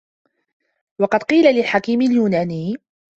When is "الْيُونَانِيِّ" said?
2.01-2.75